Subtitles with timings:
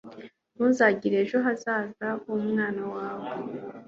[0.53, 3.29] ntuzagira ejo hazaza h'umwana wawe